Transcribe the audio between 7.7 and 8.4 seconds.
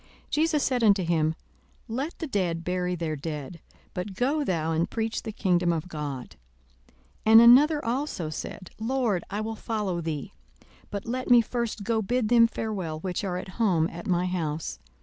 also